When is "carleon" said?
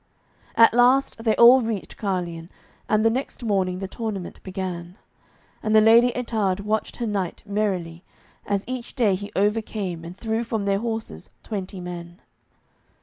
1.95-2.49